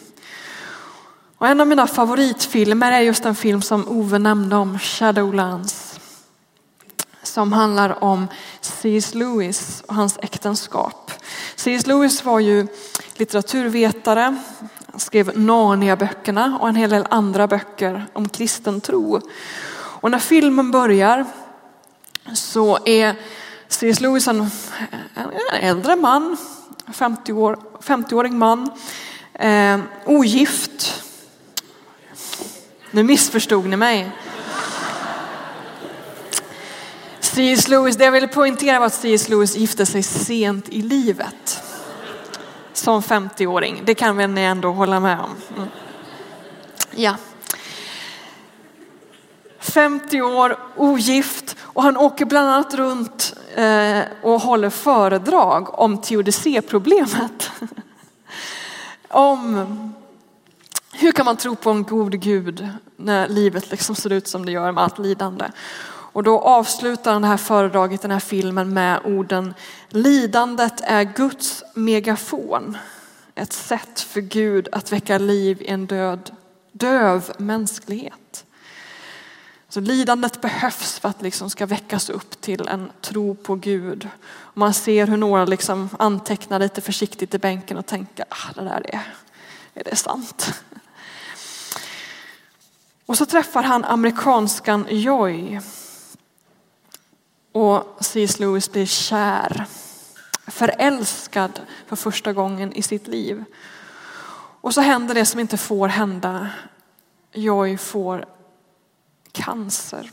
Och 1.38 1.48
en 1.48 1.62
av 1.62 1.68
mina 1.68 1.88
favoritfilmer 1.88 2.92
är 2.92 3.00
just 3.00 3.26
en 3.26 3.36
film 3.36 3.62
som 3.62 3.88
Ove 3.88 4.20
nämnde 4.20 4.56
om, 4.56 4.80
Shadowlands. 4.80 6.00
Som 7.24 7.54
handlar 7.54 8.04
om 8.04 8.28
C.S. 8.62 9.16
Lewis 9.16 9.84
och 9.88 9.96
hans 9.96 10.18
äktenskap. 10.22 11.12
C.S. 11.56 11.88
Lewis 11.88 12.26
var 12.26 12.40
ju 12.40 12.68
litteraturvetare, 13.16 14.38
skrev 14.98 15.40
Narnia-böckerna 15.40 16.58
och 16.62 16.70
en 16.70 16.76
hel 16.76 16.90
del 16.90 17.08
andra 17.10 17.48
böcker 17.48 18.06
om 18.14 18.30
kristen 18.30 18.82
tro. 18.82 19.22
Och 19.76 20.12
när 20.12 20.20
filmen 20.20 20.72
börjar 20.72 21.26
så 22.34 22.80
är 22.86 23.16
C.S. 23.68 24.02
Lewis 24.02 24.28
en, 24.28 24.50
en 25.16 25.32
äldre 25.62 25.96
man, 25.96 26.38
50 26.94 27.34
år, 27.34 27.60
50-årig 27.84 28.32
man, 28.32 28.70
eh, 29.34 29.80
ogift. 30.06 31.04
Nu 32.92 33.04
missförstod 33.04 33.66
ni 33.66 33.78
mig. 33.78 34.12
C.S. 37.20 37.68
Lewis, 37.68 37.98
det 37.98 38.06
jag 38.06 38.12
ville 38.12 38.28
poängtera 38.28 38.80
var 38.80 38.86
att 38.86 38.94
C.S. 38.94 39.30
Lewis 39.30 39.56
gifte 39.56 39.86
sig 39.86 40.04
sent 40.04 40.70
i 40.70 40.82
livet 40.82 41.64
som 42.78 43.02
50-åring. 43.02 43.82
Det 43.86 43.96
kan 43.96 44.18
väl 44.18 44.30
ni 44.30 44.42
ändå 44.42 44.72
hålla 44.72 45.00
med 45.00 45.20
om. 45.20 45.36
Mm. 45.58 45.70
Ja. 46.96 47.16
50 49.60 50.22
år, 50.22 50.58
ogift 50.76 51.56
och 51.62 51.84
han 51.84 51.98
åker 51.98 52.26
bland 52.26 52.50
annat 52.50 52.74
runt 52.74 53.34
eh, 53.56 54.00
och 54.22 54.42
håller 54.42 54.70
föredrag 54.70 55.80
om 55.80 56.02
teodicéproblemet. 56.02 57.52
om 59.08 59.94
hur 60.92 61.12
kan 61.12 61.26
man 61.26 61.38
tro 61.38 61.56
på 61.56 61.70
en 61.70 61.84
god 61.84 62.20
Gud 62.20 62.70
när 62.96 63.28
livet 63.28 63.72
liksom 63.72 63.96
ser 63.96 64.12
ut 64.12 64.28
som 64.28 64.46
det 64.46 64.52
gör 64.52 64.72
med 64.72 64.84
allt 64.84 65.00
lidande. 65.00 65.46
Och 66.18 66.24
då 66.24 66.40
avslutar 66.40 67.14
han 67.14 67.22
det 67.22 67.28
här 67.28 67.38
föredraget, 67.38 68.02
den 68.02 68.12
här 68.12 68.20
filmen 68.20 68.74
med 68.74 69.02
orden 69.06 69.54
Lidandet 69.90 70.82
är 70.84 71.04
Guds 71.04 71.64
megafon. 71.74 72.78
Ett 73.36 73.54
sätt 73.54 74.00
för 74.00 74.22
Gud 74.22 74.68
att 74.72 74.92
väcka 74.92 75.18
liv 75.18 75.62
i 75.62 75.68
en 75.68 75.86
död, 75.86 76.32
döv 76.72 77.32
mänsklighet. 77.38 78.46
Så 79.70 79.80
lidandet 79.80 80.42
behövs 80.42 81.00
för 81.00 81.10
att 81.10 81.22
liksom 81.22 81.50
ska 81.50 81.66
väckas 81.66 82.10
upp 82.10 82.42
till 82.42 82.68
en 82.68 82.92
tro 83.02 83.36
på 83.36 83.56
Gud. 83.56 84.10
Och 84.28 84.58
man 84.58 84.74
ser 84.74 85.08
hur 85.08 85.18
några 85.18 85.46
liksom 85.46 85.90
antecknar 86.00 86.60
lite 86.60 86.82
försiktigt 86.82 87.34
i 87.34 87.38
bänken 87.38 87.78
och 87.78 87.86
tänker, 87.86 88.26
ah, 88.30 88.54
det 88.56 88.64
där 88.64 88.96
är, 88.96 89.14
är 89.74 89.84
det 89.84 89.96
sant? 89.96 90.64
Och 93.06 93.18
så 93.18 93.26
träffar 93.26 93.64
han 93.64 93.86
amerikanskan 93.86 94.86
Joy 94.90 95.60
och 97.58 97.98
C.S. 98.00 98.40
Lewis 98.40 98.72
blir 98.72 98.86
kär, 98.86 99.66
förälskad 100.48 101.60
för 101.88 101.96
första 101.96 102.34
gången 102.34 102.74
i 102.74 102.82
sitt 102.82 103.08
liv. 103.08 103.44
Och 104.62 104.74
så 104.74 104.82
händer 104.82 105.16
det 105.16 105.26
som 105.26 105.40
inte 105.40 105.58
får 105.58 105.88
hända. 105.88 106.50
Joy 107.34 107.78
får 107.78 108.26
cancer. 109.32 110.12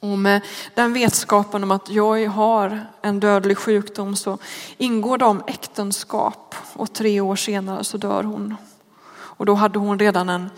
Och 0.00 0.18
med 0.18 0.42
den 0.74 0.92
vetskapen 0.92 1.62
om 1.62 1.70
att 1.70 1.90
Joy 1.90 2.26
har 2.26 2.86
en 3.02 3.20
dödlig 3.20 3.58
sjukdom 3.58 4.16
så 4.16 4.38
ingår 4.76 5.18
de 5.18 5.42
äktenskap 5.46 6.54
och 6.72 6.92
tre 6.92 7.20
år 7.20 7.36
senare 7.36 7.84
så 7.84 7.98
dör 7.98 8.22
hon. 8.22 8.56
Och 9.08 9.46
då 9.46 9.54
hade 9.54 9.78
hon 9.78 9.98
redan 9.98 10.28
en 10.28 10.50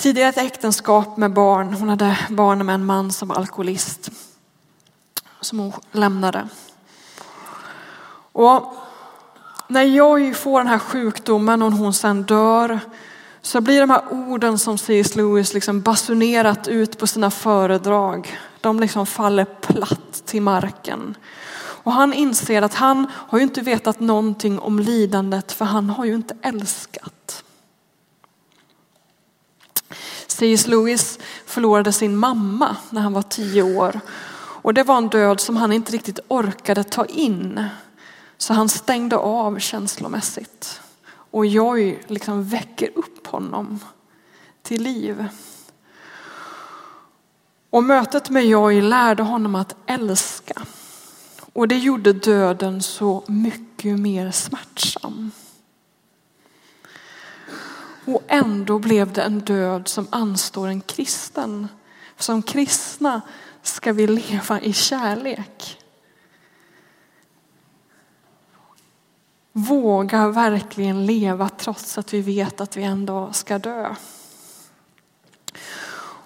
Tidigare 0.00 0.28
ett 0.28 0.38
äktenskap 0.38 1.16
med 1.16 1.32
barn. 1.32 1.74
Hon 1.74 1.88
hade 1.88 2.18
barn 2.30 2.66
med 2.66 2.74
en 2.74 2.84
man 2.84 3.12
som 3.12 3.28
var 3.28 3.36
alkoholist. 3.36 4.10
Som 5.40 5.58
hon 5.58 5.72
lämnade. 5.92 6.48
Och 8.32 8.74
när 9.68 9.82
jag 9.82 10.36
får 10.36 10.60
den 10.60 10.68
här 10.68 10.78
sjukdomen 10.78 11.62
och 11.62 11.72
hon 11.72 11.94
sen 11.94 12.22
dör 12.22 12.80
så 13.42 13.60
blir 13.60 13.80
de 13.80 13.90
här 13.90 14.02
orden 14.10 14.58
som 14.58 14.78
C.S. 14.78 15.16
Lewis 15.16 15.54
liksom 15.54 15.80
basunerat 15.80 16.68
ut 16.68 16.98
på 16.98 17.06
sina 17.06 17.30
föredrag, 17.30 18.38
de 18.60 18.80
liksom 18.80 19.06
faller 19.06 19.44
platt 19.44 20.22
till 20.26 20.42
marken. 20.42 21.16
Och 21.82 21.92
han 21.92 22.12
inser 22.12 22.62
att 22.62 22.74
han 22.74 23.06
har 23.12 23.38
ju 23.38 23.44
inte 23.44 23.60
vetat 23.60 24.00
någonting 24.00 24.58
om 24.58 24.78
lidandet 24.78 25.52
för 25.52 25.64
han 25.64 25.90
har 25.90 26.04
ju 26.04 26.14
inte 26.14 26.36
älskat. 26.42 27.44
C.S. 30.40 30.66
Lewis 30.66 31.18
förlorade 31.46 31.92
sin 31.92 32.16
mamma 32.16 32.76
när 32.90 33.00
han 33.00 33.12
var 33.12 33.22
tio 33.22 33.62
år. 33.62 34.00
Och 34.62 34.74
det 34.74 34.82
var 34.82 34.96
en 34.96 35.08
död 35.08 35.40
som 35.40 35.56
han 35.56 35.72
inte 35.72 35.92
riktigt 35.92 36.18
orkade 36.28 36.84
ta 36.84 37.04
in. 37.04 37.64
Så 38.38 38.54
han 38.54 38.68
stängde 38.68 39.16
av 39.16 39.58
känslomässigt. 39.58 40.80
Och 41.30 41.46
Joy 41.46 41.98
liksom 42.06 42.44
väcker 42.44 42.90
upp 42.94 43.26
honom 43.26 43.78
till 44.62 44.82
liv. 44.82 45.24
Och 47.70 47.84
mötet 47.84 48.30
med 48.30 48.46
Joy 48.46 48.80
lärde 48.80 49.22
honom 49.22 49.54
att 49.54 49.76
älska. 49.86 50.62
Och 51.52 51.68
det 51.68 51.78
gjorde 51.78 52.12
döden 52.12 52.82
så 52.82 53.24
mycket 53.26 53.98
mer 53.98 54.30
smärtsam. 54.30 55.30
Och 58.10 58.22
ändå 58.28 58.78
blev 58.78 59.12
det 59.12 59.22
en 59.22 59.40
död 59.40 59.88
som 59.88 60.06
anstår 60.10 60.68
en 60.68 60.80
kristen. 60.80 61.68
Som 62.18 62.42
kristna 62.42 63.20
ska 63.62 63.92
vi 63.92 64.06
leva 64.06 64.60
i 64.60 64.72
kärlek. 64.72 65.78
Våga 69.52 70.28
verkligen 70.28 71.06
leva 71.06 71.48
trots 71.48 71.98
att 71.98 72.14
vi 72.14 72.20
vet 72.20 72.60
att 72.60 72.76
vi 72.76 72.82
en 72.82 73.06
dag 73.06 73.34
ska 73.34 73.58
dö. 73.58 73.94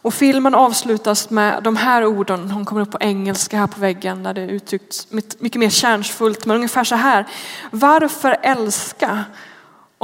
Och 0.02 0.14
filmen 0.14 0.54
avslutas 0.54 1.30
med 1.30 1.62
de 1.62 1.76
här 1.76 2.06
orden, 2.06 2.50
hon 2.50 2.64
kommer 2.64 2.82
upp 2.82 2.90
på 2.90 2.98
engelska 3.00 3.58
här 3.58 3.66
på 3.66 3.80
väggen 3.80 4.22
där 4.22 4.34
det 4.34 4.42
uttrycks 4.42 5.10
mycket 5.10 5.54
mer 5.54 5.70
kärnsfullt, 5.70 6.46
men 6.46 6.56
ungefär 6.56 6.84
så 6.84 6.94
här. 6.94 7.26
Varför 7.70 8.36
älska 8.42 9.24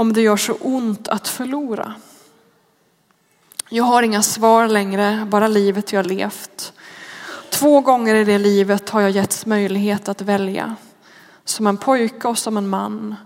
om 0.00 0.12
det 0.12 0.20
gör 0.20 0.36
så 0.36 0.52
ont 0.52 1.08
att 1.08 1.28
förlora? 1.28 1.94
Jag 3.68 3.84
har 3.84 4.02
inga 4.02 4.22
svar 4.22 4.68
längre, 4.68 5.26
bara 5.30 5.48
livet 5.48 5.92
jag 5.92 6.06
levt. 6.06 6.72
Två 7.50 7.80
gånger 7.80 8.14
i 8.14 8.24
det 8.24 8.38
livet 8.38 8.90
har 8.90 9.00
jag 9.00 9.10
getts 9.10 9.46
möjlighet 9.46 10.08
att 10.08 10.20
välja. 10.20 10.76
Som 11.44 11.66
en 11.66 11.76
pojke 11.76 12.28
och 12.28 12.38
som 12.38 12.56
en 12.56 12.68
man. 12.68 13.16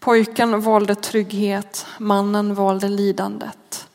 Pojken 0.00 0.60
valde 0.60 0.94
trygghet, 0.94 1.86
mannen 1.98 2.54
valde 2.54 2.88
lidandet. 2.88 3.88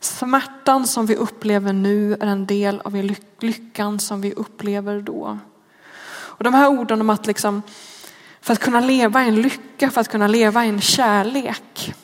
Smärtan 0.00 0.86
som 0.86 1.06
vi 1.06 1.16
upplever 1.16 1.72
nu 1.72 2.14
är 2.14 2.26
en 2.26 2.46
del 2.46 2.80
av 2.80 3.14
lyckan 3.40 4.00
som 4.00 4.20
vi 4.20 4.32
upplever 4.32 5.00
då. 5.00 5.38
Och 6.12 6.44
de 6.44 6.54
här 6.54 6.68
orden 6.68 7.00
om 7.00 7.10
att 7.10 7.26
liksom, 7.26 7.62
för 8.42 8.52
att 8.52 8.58
kunna 8.58 8.80
leva 8.80 9.24
i 9.24 9.28
en 9.28 9.42
lycka, 9.42 9.90
för 9.90 10.00
att 10.00 10.08
kunna 10.08 10.26
leva 10.26 10.64
i 10.64 10.68
en 10.68 10.80
kärlek. 10.80 11.94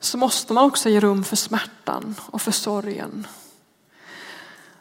Så 0.00 0.18
måste 0.18 0.52
man 0.52 0.64
också 0.64 0.88
ge 0.88 1.00
rum 1.00 1.24
för 1.24 1.36
smärtan 1.36 2.14
och 2.26 2.42
för 2.42 2.52
sorgen. 2.52 3.26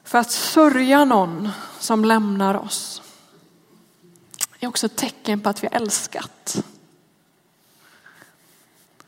För 0.03 0.17
att 0.17 0.31
sörja 0.31 1.05
någon 1.05 1.49
som 1.79 2.05
lämnar 2.05 2.55
oss 2.55 3.01
är 4.59 4.67
också 4.67 4.85
ett 4.85 4.95
tecken 4.95 5.41
på 5.41 5.49
att 5.49 5.63
vi 5.63 5.67
har 5.67 5.75
älskat. 5.81 6.63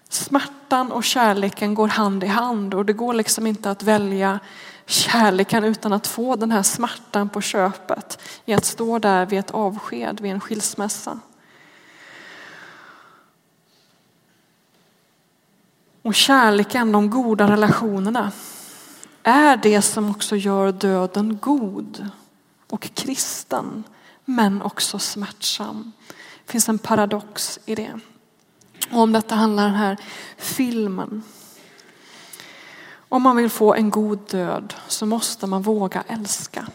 Smärtan 0.09 0.91
och 0.91 1.03
kärleken 1.03 1.73
går 1.73 1.87
hand 1.87 2.23
i 2.23 2.27
hand 2.27 2.73
och 2.73 2.85
det 2.85 2.93
går 2.93 3.13
liksom 3.13 3.47
inte 3.47 3.71
att 3.71 3.83
välja 3.83 4.39
kärleken 4.85 5.63
utan 5.63 5.93
att 5.93 6.07
få 6.07 6.35
den 6.35 6.51
här 6.51 6.63
smärtan 6.63 7.29
på 7.29 7.41
köpet 7.41 8.21
i 8.45 8.53
att 8.53 8.65
stå 8.65 8.99
där 8.99 9.25
vid 9.25 9.39
ett 9.39 9.51
avsked, 9.51 10.21
vid 10.21 10.31
en 10.31 10.39
skilsmässa. 10.39 11.19
Och 16.01 16.15
kärleken, 16.15 16.91
de 16.91 17.09
goda 17.09 17.51
relationerna, 17.51 18.31
är 19.23 19.57
det 19.57 19.81
som 19.81 20.11
också 20.11 20.35
gör 20.35 20.71
döden 20.71 21.37
god 21.41 22.09
och 22.69 22.81
kristen, 22.81 23.83
men 24.25 24.61
också 24.61 24.99
smärtsam. 24.99 25.91
Det 26.45 26.51
finns 26.51 26.69
en 26.69 26.79
paradox 26.79 27.59
i 27.65 27.75
det. 27.75 27.99
Och 28.91 28.99
om 28.99 29.11
detta 29.11 29.35
handlar 29.35 29.63
den 29.65 29.75
här 29.75 29.97
filmen. 30.37 31.23
Om 33.09 33.21
man 33.21 33.35
vill 33.35 33.49
få 33.49 33.73
en 33.73 33.89
god 33.89 34.19
död 34.29 34.73
så 34.87 35.05
måste 35.05 35.47
man 35.47 35.61
våga 35.61 36.03
älska. 36.07 36.67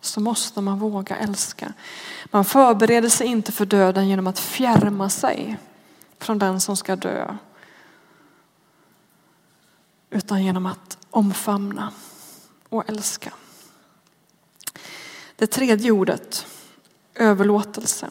Så 0.00 0.20
måste 0.20 0.60
man 0.60 0.78
våga 0.78 1.16
älska. 1.16 1.72
Man 2.30 2.44
förbereder 2.44 3.08
sig 3.08 3.26
inte 3.26 3.52
för 3.52 3.66
döden 3.66 4.08
genom 4.08 4.26
att 4.26 4.38
fjärma 4.38 5.10
sig 5.10 5.56
från 6.18 6.38
den 6.38 6.60
som 6.60 6.76
ska 6.76 6.96
dö. 6.96 7.34
Utan 10.10 10.44
genom 10.44 10.66
att 10.66 10.98
omfamna 11.10 11.92
och 12.68 12.88
älska. 12.88 13.32
Det 15.36 15.46
tredje 15.46 15.90
ordet, 15.90 16.46
överlåtelse. 17.14 18.08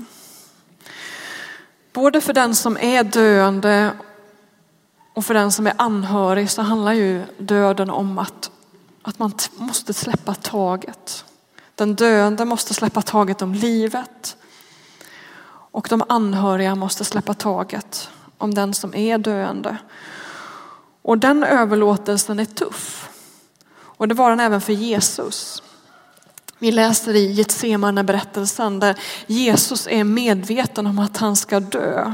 Både 1.95 2.21
för 2.21 2.33
den 2.33 2.55
som 2.55 2.77
är 2.77 3.03
döende 3.03 3.91
och 5.13 5.25
för 5.25 5.33
den 5.33 5.51
som 5.51 5.67
är 5.67 5.73
anhörig 5.77 6.51
så 6.51 6.61
handlar 6.61 6.93
ju 6.93 7.23
döden 7.37 7.89
om 7.89 8.17
att, 8.17 8.51
att 9.01 9.19
man 9.19 9.31
måste 9.55 9.93
släppa 9.93 10.35
taget. 10.35 11.25
Den 11.75 11.95
döende 11.95 12.45
måste 12.45 12.73
släppa 12.73 13.01
taget 13.01 13.41
om 13.41 13.53
livet 13.53 14.37
och 15.71 15.87
de 15.89 16.03
anhöriga 16.09 16.75
måste 16.75 17.05
släppa 17.05 17.33
taget 17.33 18.09
om 18.37 18.53
den 18.53 18.73
som 18.73 18.95
är 18.95 19.17
döende. 19.17 19.77
Och 21.01 21.17
den 21.17 21.43
överlåtelsen 21.43 22.39
är 22.39 22.45
tuff. 22.45 23.09
Och 23.75 24.07
det 24.07 24.15
var 24.15 24.29
den 24.29 24.39
även 24.39 24.61
för 24.61 24.73
Jesus. 24.73 25.63
Vi 26.59 26.71
läser 26.71 27.15
i 27.15 27.31
Getsemane 27.31 28.03
berättelsen 28.03 28.79
där 28.79 28.99
Jesus 29.27 29.87
är 29.87 30.03
medveten 30.03 30.87
om 30.87 30.99
att 30.99 31.17
han 31.17 31.35
ska 31.35 31.59
dö. 31.59 32.13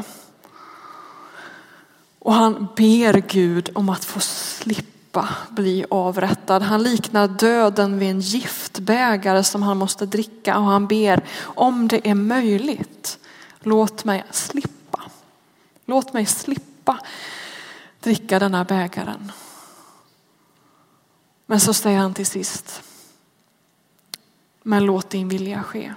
Och 2.19 2.33
han 2.33 2.67
ber 2.75 3.13
Gud 3.27 3.69
om 3.75 3.89
att 3.89 4.05
få 4.05 4.19
slippa 4.19 5.29
bli 5.49 5.85
avrättad. 5.89 6.61
Han 6.61 6.83
liknar 6.83 7.27
döden 7.27 7.99
vid 7.99 8.09
en 8.09 8.19
giftbägare 8.19 9.43
som 9.43 9.63
han 9.63 9.77
måste 9.77 10.05
dricka 10.05 10.57
och 10.57 10.65
han 10.65 10.87
ber 10.87 11.23
om 11.41 11.87
det 11.87 12.09
är 12.09 12.15
möjligt, 12.15 13.19
låt 13.59 14.05
mig 14.05 14.23
slippa. 14.31 15.01
Låt 15.85 16.13
mig 16.13 16.25
slippa 16.25 16.99
dricka 17.99 18.39
denna 18.39 18.63
bägaren. 18.63 19.31
Men 21.45 21.59
så 21.59 21.73
säger 21.73 21.99
han 21.99 22.13
till 22.13 22.25
sist, 22.25 22.83
men 24.63 24.85
låt 24.85 25.09
din 25.09 25.27
vilja 25.27 25.63
ske. 25.63 25.93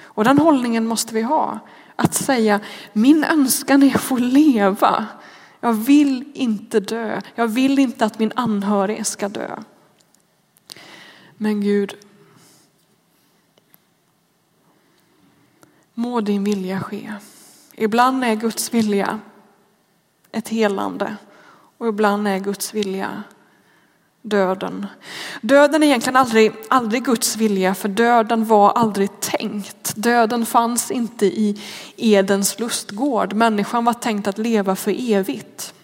Och 0.00 0.24
den 0.24 0.38
hållningen 0.38 0.86
måste 0.86 1.14
vi 1.14 1.22
ha. 1.22 1.58
Att 1.96 2.14
säga, 2.14 2.60
min 2.92 3.24
önskan 3.24 3.82
är 3.82 3.94
att 3.94 4.00
få 4.00 4.16
leva. 4.16 5.06
Jag 5.60 5.72
vill 5.72 6.32
inte 6.34 6.80
dö. 6.80 7.20
Jag 7.34 7.48
vill 7.48 7.78
inte 7.78 8.04
att 8.04 8.18
min 8.18 8.32
anhörig 8.36 9.06
ska 9.06 9.28
dö. 9.28 9.56
Men 11.36 11.60
Gud, 11.60 11.94
må 15.94 16.20
din 16.20 16.44
vilja 16.44 16.80
ske. 16.80 17.12
Ibland 17.74 18.24
är 18.24 18.34
Guds 18.34 18.74
vilja 18.74 19.20
ett 20.32 20.48
helande 20.48 21.16
och 21.78 21.88
ibland 21.88 22.28
är 22.28 22.38
Guds 22.38 22.74
vilja 22.74 23.22
döden. 24.28 24.86
Döden 25.40 25.82
är 25.82 25.86
egentligen 25.86 26.16
aldrig, 26.16 26.52
aldrig 26.68 27.04
Guds 27.04 27.36
vilja 27.36 27.74
för 27.74 27.88
döden 27.88 28.44
var 28.44 28.70
aldrig 28.70 29.20
tänkt. 29.20 29.96
Döden 29.96 30.46
fanns 30.46 30.90
inte 30.90 31.26
i 31.26 31.62
Edens 31.96 32.58
lustgård. 32.58 33.32
Människan 33.32 33.84
var 33.84 33.92
tänkt 33.92 34.26
att 34.26 34.38
leva 34.38 34.76
för 34.76 35.12
evigt. 35.12 35.74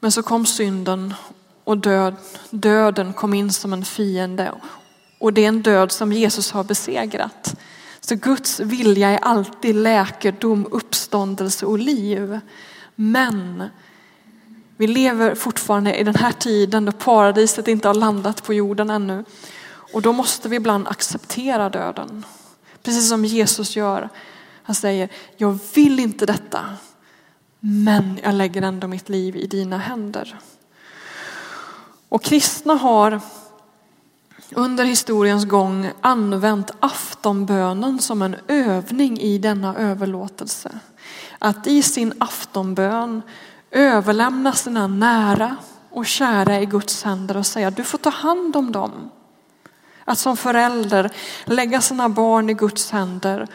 Men 0.00 0.12
så 0.12 0.22
kom 0.22 0.46
synden 0.46 1.14
och 1.64 1.78
död, 1.78 2.16
döden 2.50 3.12
kom 3.12 3.34
in 3.34 3.52
som 3.52 3.72
en 3.72 3.84
fiende. 3.84 4.52
Och 5.18 5.32
det 5.32 5.44
är 5.44 5.48
en 5.48 5.62
död 5.62 5.92
som 5.92 6.12
Jesus 6.12 6.50
har 6.50 6.64
besegrat. 6.64 7.56
Så 8.00 8.14
Guds 8.14 8.60
vilja 8.60 9.08
är 9.08 9.18
alltid 9.18 9.74
läkedom, 9.74 10.66
uppståndelse 10.70 11.66
och 11.66 11.78
liv. 11.78 12.40
Men 12.94 13.64
vi 14.80 14.86
lever 14.86 15.34
fortfarande 15.34 15.96
i 15.96 16.04
den 16.04 16.14
här 16.14 16.32
tiden 16.32 16.84
då 16.84 16.92
paradiset 16.92 17.68
inte 17.68 17.88
har 17.88 17.94
landat 17.94 18.42
på 18.42 18.54
jorden 18.54 18.90
ännu. 18.90 19.24
Och 19.92 20.02
då 20.02 20.12
måste 20.12 20.48
vi 20.48 20.56
ibland 20.56 20.88
acceptera 20.88 21.68
döden. 21.68 22.24
Precis 22.82 23.08
som 23.08 23.24
Jesus 23.24 23.76
gör. 23.76 24.08
Han 24.62 24.74
säger, 24.74 25.08
jag 25.36 25.58
vill 25.74 26.00
inte 26.00 26.26
detta. 26.26 26.64
Men 27.60 28.20
jag 28.22 28.34
lägger 28.34 28.62
ändå 28.62 28.86
mitt 28.86 29.08
liv 29.08 29.36
i 29.36 29.46
dina 29.46 29.78
händer. 29.78 30.38
Och 32.08 32.22
kristna 32.22 32.74
har 32.74 33.20
under 34.54 34.84
historiens 34.84 35.44
gång 35.44 35.90
använt 36.00 36.70
aftonbönen 36.80 37.98
som 37.98 38.22
en 38.22 38.36
övning 38.48 39.20
i 39.20 39.38
denna 39.38 39.76
överlåtelse. 39.76 40.70
Att 41.38 41.66
i 41.66 41.82
sin 41.82 42.12
aftonbön 42.18 43.22
överlämna 43.70 44.52
sina 44.52 44.86
nära 44.86 45.56
och 45.90 46.06
kära 46.06 46.60
i 46.60 46.66
Guds 46.66 47.02
händer 47.04 47.36
och 47.36 47.46
säga 47.46 47.70
du 47.70 47.84
får 47.84 47.98
ta 47.98 48.10
hand 48.10 48.56
om 48.56 48.72
dem. 48.72 49.10
Att 50.04 50.18
som 50.18 50.36
förälder 50.36 51.10
lägga 51.44 51.80
sina 51.80 52.08
barn 52.08 52.50
i 52.50 52.54
Guds 52.54 52.90
händer 52.90 53.48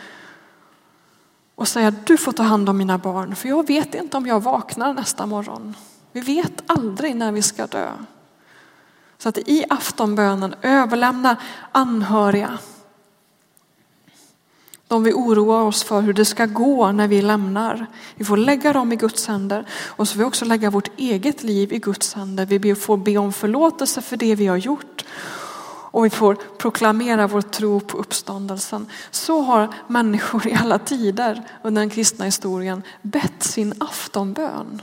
och 1.56 1.68
säga 1.68 1.92
du 1.92 2.18
får 2.18 2.32
ta 2.32 2.44
hand 2.44 2.70
om 2.70 2.78
mina 2.78 2.98
barn 2.98 3.36
för 3.36 3.50
jag 3.50 3.68
vet 3.68 3.96
inte 3.96 4.18
om 4.18 4.28
jag 4.28 4.44
vaknar 4.44 4.94
nästa 4.94 5.26
morgon. 5.26 5.76
Vi 6.12 6.22
vet 6.22 6.64
aldrig 6.68 7.16
när 7.16 7.32
vi 7.32 7.42
ska 7.42 7.68
dö. 7.68 7.92
Så 9.18 9.30
att 9.30 9.38
i 9.38 9.66
aftonbönen 9.70 10.56
överlämna 10.62 11.38
anhöriga 11.72 12.58
de 14.96 15.04
vi 15.04 15.14
oroar 15.14 15.62
oss 15.62 15.84
för 15.84 16.02
hur 16.02 16.14
det 16.14 16.26
ska 16.26 16.46
gå 16.46 16.92
när 16.92 17.08
vi 17.08 17.22
lämnar. 17.22 17.86
Vi 18.16 18.26
får 18.26 18.38
lägga 18.38 18.74
dem 18.74 18.94
i 18.94 18.96
Guds 18.96 19.28
händer 19.28 19.66
och 19.88 20.08
så 20.08 20.14
får 20.14 20.20
vi 20.20 20.26
också 20.26 20.46
lägga 20.46 20.70
vårt 20.70 21.00
eget 21.00 21.44
liv 21.44 21.74
i 21.74 21.80
Guds 21.80 22.14
händer. 22.14 22.46
Vi 22.46 22.76
får 22.76 22.98
be 22.98 23.18
om 23.18 23.34
förlåtelse 23.34 24.02
för 24.02 24.18
det 24.18 24.36
vi 24.36 24.48
har 24.48 24.58
gjort. 24.58 25.06
och 25.92 26.06
vi 26.06 26.10
får 26.10 26.36
proklamera 26.36 27.28
vår 27.28 27.42
tro 27.42 27.80
på 27.80 27.98
uppståndelsen. 27.98 28.88
Så 29.12 29.42
har 29.42 29.74
människor 29.88 30.48
i 30.48 30.54
alla 30.54 30.80
tider 30.80 31.44
under 31.64 31.82
den 31.82 31.90
kristna 31.90 32.26
historien 32.26 32.84
bett 33.02 33.44
sin 33.44 33.74
aftonbön. 33.80 34.82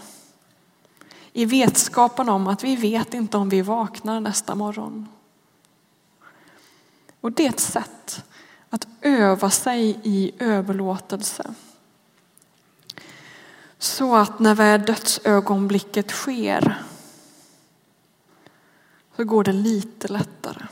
I 1.33 1.45
vetskapen 1.45 2.29
om 2.29 2.47
att 2.47 2.65
vi 2.65 2.77
vet 2.77 3.15
inte 3.15 3.37
om 3.37 3.49
vi 3.49 3.63
vaknar 3.63 4.21
nästa 4.21 4.55
morgon. 4.55 5.09
Och 7.21 7.33
det 7.33 7.45
är 7.47 7.49
ett 7.49 7.61
sätt 7.61 8.25
att 8.73 8.89
öva 9.01 9.51
sig 9.51 10.01
i 10.03 10.33
överlåtelse. 10.39 11.55
Så 13.79 14.17
att 14.17 14.39
när 14.39 14.55
väl 14.55 14.83
dödsögonblicket 14.83 16.11
sker 16.11 16.83
så 19.17 19.25
går 19.25 19.45
det 19.45 19.53
lite 19.53 20.09
lättare. 20.09 20.67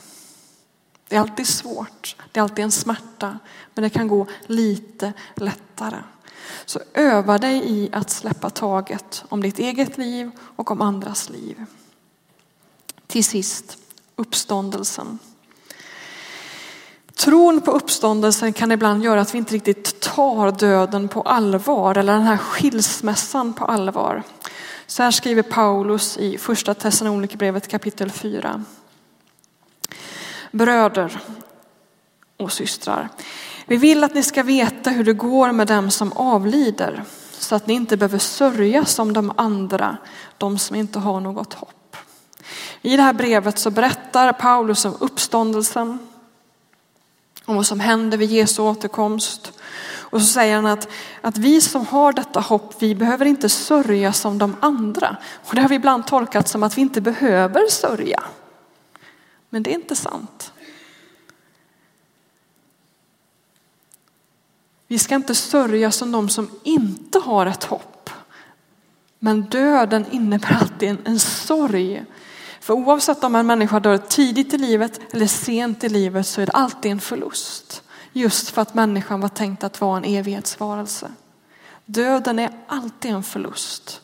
Det 1.09 1.17
är 1.17 1.21
alltid 1.21 1.47
svårt, 1.47 2.17
det 2.33 2.41
är 2.41 2.43
alltid 2.43 2.65
en 2.65 2.71
smärta, 2.71 3.39
men 3.75 3.83
det 3.83 3.91
kan 3.91 4.09
gå 4.09 4.27
lite 4.47 5.13
lättare. 5.35 6.03
Så 6.65 6.81
öva 6.95 7.39
dig 7.39 7.63
i 7.71 7.91
att 7.93 8.11
släppa 8.11 8.51
taget 8.51 9.25
om 9.29 9.43
ditt 9.43 9.59
eget 9.59 9.99
liv 9.99 10.31
och 10.39 10.71
om 10.71 10.81
andras 10.81 11.31
liv. 11.31 11.65
Till 13.07 13.25
sist, 13.25 13.79
uppståndelsen. 14.17 15.19
Tron 17.21 17.61
på 17.61 17.71
uppståndelsen 17.71 18.53
kan 18.53 18.73
ibland 18.73 19.05
göra 19.05 19.21
att 19.21 19.35
vi 19.35 19.39
inte 19.39 19.55
riktigt 19.55 20.01
tar 20.01 20.53
döden 20.53 21.09
på 21.09 21.23
allvar 21.23 21.99
eller 21.99 22.13
den 22.13 22.23
här 22.23 22.37
skilsmässan 22.37 23.53
på 23.53 23.65
allvar. 23.65 24.23
Så 24.87 25.03
här 25.03 25.11
skriver 25.11 25.43
Paulus 25.43 26.17
i 26.19 26.39
första 26.39 26.75
Thessalonikerbrevet 26.75 27.69
kapitel 27.69 28.11
4. 28.11 28.65
Bröder 30.53 31.21
och 32.37 32.53
systrar, 32.53 33.09
vi 33.67 33.77
vill 33.77 34.05
att 34.05 34.15
ni 34.15 34.23
ska 34.23 34.43
veta 34.43 34.91
hur 34.91 35.05
det 35.05 35.13
går 35.13 35.53
med 35.53 35.67
dem 35.67 35.91
som 35.91 36.13
avlider 36.13 37.05
så 37.33 37.55
att 37.55 37.67
ni 37.67 37.75
inte 37.75 37.97
behöver 37.97 38.19
sörja 38.19 38.85
som 38.85 39.13
de 39.13 39.33
andra, 39.37 39.97
de 40.39 40.59
som 40.59 40.77
inte 40.77 40.99
har 40.99 41.21
något 41.21 41.55
hopp. 41.55 41.97
I 42.83 42.97
det 42.97 43.03
här 43.03 43.13
brevet 43.13 43.59
så 43.59 43.71
berättar 43.71 44.33
Paulus 44.33 44.85
om 44.85 44.97
uppståndelsen, 45.01 45.99
om 47.51 47.57
vad 47.57 47.67
som 47.67 47.81
händer 47.81 48.19
vid 48.19 48.31
Jesu 48.31 48.63
återkomst. 48.63 49.53
Och 49.99 50.21
så 50.21 50.27
säger 50.27 50.55
han 50.55 50.67
att, 50.67 50.89
att 51.21 51.39
vi 51.39 51.61
som 51.61 51.87
har 51.87 52.13
detta 52.13 52.41
hopp, 52.41 52.75
vi 52.79 52.95
behöver 52.95 53.27
inte 53.27 53.49
sörja 53.49 54.13
som 54.13 54.39
de 54.39 54.57
andra. 54.61 55.17
Och 55.33 55.55
det 55.55 55.61
har 55.61 55.69
vi 55.69 55.75
ibland 55.75 56.07
tolkat 56.07 56.49
som 56.49 56.63
att 56.63 56.79
vi 56.79 56.81
inte 56.81 57.01
behöver 57.01 57.69
sörja. 57.71 58.23
Men 59.49 59.63
det 59.63 59.71
är 59.71 59.75
inte 59.75 59.97
sant. 59.97 60.53
Vi 64.87 64.99
ska 64.99 65.15
inte 65.15 65.35
sörja 65.35 65.91
som 65.91 66.13
de 66.13 66.29
som 66.29 66.51
inte 66.63 67.19
har 67.19 67.47
ett 67.47 67.65
hopp. 67.65 68.11
Men 69.19 69.43
döden 69.43 70.07
innebär 70.11 70.57
alltid 70.61 70.89
en, 70.89 70.99
en 71.05 71.19
sorg. 71.19 72.05
För 72.71 72.75
oavsett 72.75 73.25
om 73.25 73.35
en 73.35 73.47
människa 73.47 73.81
dör 73.81 73.99
tidigt 73.99 74.55
i 74.55 74.59
livet 74.59 75.01
eller 75.15 75.27
sent 75.27 75.85
i 75.85 75.89
livet 75.89 76.27
så 76.27 76.41
är 76.41 76.47
det 76.47 76.53
alltid 76.53 76.93
en 76.93 77.01
förlust. 77.01 77.83
Just 78.13 78.51
för 78.51 78.63
att 78.63 78.75
människan 78.75 79.21
var 79.21 79.29
tänkt 79.29 79.65
att 79.65 79.81
vara 79.81 79.97
en 79.97 80.05
evighetsvarelse. 80.05 81.13
Döden 81.85 82.39
är 82.39 82.51
alltid 82.67 83.11
en 83.11 83.23
förlust. 83.23 84.01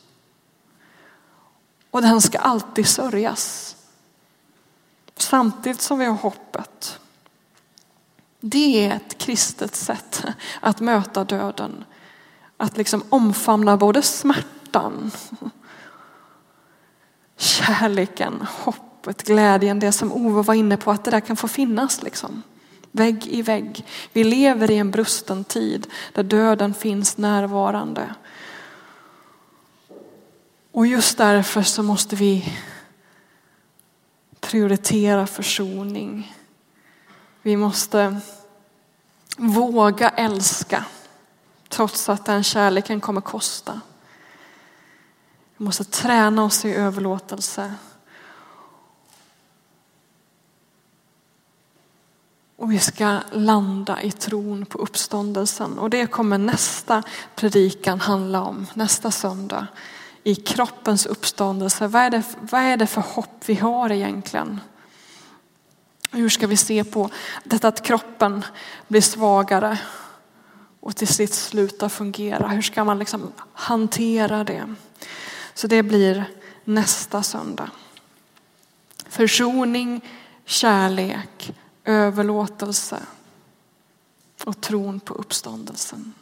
Och 1.91 2.01
den 2.01 2.21
ska 2.21 2.39
alltid 2.39 2.87
sörjas. 2.87 3.75
Samtidigt 5.17 5.81
som 5.81 5.99
vi 5.99 6.05
har 6.05 6.15
hoppet. 6.15 6.99
Det 8.39 8.85
är 8.85 8.95
ett 8.95 9.17
kristet 9.17 9.75
sätt 9.75 10.25
att 10.59 10.79
möta 10.79 11.23
döden. 11.23 11.83
Att 12.57 12.77
liksom 12.77 13.03
omfamna 13.09 13.77
både 13.77 14.01
smärtan, 14.01 15.11
kärleken, 17.37 18.47
hoppet, 18.49 19.23
glädjen. 19.23 19.79
Det 19.79 19.91
som 19.91 20.13
Ove 20.13 20.41
var 20.41 20.53
inne 20.53 20.77
på, 20.77 20.91
att 20.91 21.03
det 21.03 21.11
där 21.11 21.19
kan 21.19 21.35
få 21.35 21.47
finnas. 21.47 22.03
Liksom. 22.03 22.43
Vägg 22.91 23.27
i 23.27 23.41
vägg. 23.41 23.85
Vi 24.13 24.23
lever 24.23 24.71
i 24.71 24.77
en 24.77 24.91
brusten 24.91 25.43
tid 25.43 25.87
där 26.13 26.23
döden 26.23 26.73
finns 26.73 27.17
närvarande. 27.17 28.15
Och 30.71 30.87
just 30.87 31.17
därför 31.17 31.63
så 31.63 31.83
måste 31.83 32.15
vi 32.15 32.53
prioritera 34.39 35.27
försoning. 35.27 36.35
Vi 37.41 37.57
måste 37.57 38.19
våga 39.37 40.09
älska 40.09 40.85
trots 41.69 42.09
att 42.09 42.25
den 42.25 42.43
kärleken 42.43 43.01
kommer 43.01 43.21
kosta. 43.21 43.81
Vi 45.57 45.65
måste 45.65 45.83
träna 45.83 46.43
oss 46.43 46.65
i 46.65 46.73
överlåtelse. 46.73 47.73
Och 52.57 52.71
vi 52.71 52.79
ska 52.79 53.19
landa 53.31 54.01
i 54.01 54.11
tron 54.11 54.65
på 54.65 54.77
uppståndelsen. 54.77 55.79
Och 55.79 55.89
det 55.89 56.07
kommer 56.07 56.37
nästa 56.37 57.03
predikan 57.35 57.99
handla 57.99 58.41
om, 58.41 58.65
nästa 58.73 59.11
söndag. 59.11 59.67
I 60.23 60.35
kroppens 60.35 61.05
uppståndelse. 61.05 61.87
Vad 61.87 62.01
är 62.01 62.09
det, 62.09 62.23
vad 62.39 62.61
är 62.61 62.77
det 62.77 62.87
för 62.87 63.01
hopp 63.01 63.43
vi 63.45 63.55
har 63.55 63.91
egentligen? 63.91 64.59
Hur 66.11 66.29
ska 66.29 66.47
vi 66.47 66.57
se 66.57 66.83
på 66.83 67.09
detta 67.43 67.67
att 67.67 67.83
kroppen 67.83 68.45
blir 68.87 69.01
svagare 69.01 69.79
och 70.79 70.95
till 70.95 71.07
sist 71.07 71.33
slutar 71.33 71.89
fungera? 71.89 72.47
Hur 72.47 72.61
ska 72.61 72.83
man 72.83 72.99
liksom 72.99 73.31
hantera 73.53 74.43
det? 74.43 74.75
Så 75.57 75.67
det 75.67 75.83
blir 75.83 76.25
nästa 76.63 77.23
söndag. 77.23 77.69
Försoning, 79.09 80.01
kärlek, 80.45 81.55
överlåtelse 81.83 82.99
och 84.43 84.61
tron 84.61 84.99
på 84.99 85.13
uppståndelsen. 85.13 86.13